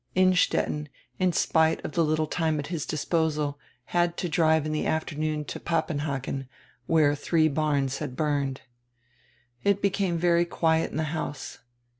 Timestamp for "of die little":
1.85-2.25